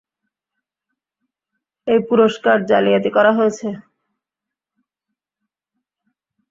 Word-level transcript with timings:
এই 1.87 1.99
পুরষ্কার 2.07 2.57
জালিয়াতি 2.69 3.09
করা 3.15 3.31
হয়েছে। 3.37 3.67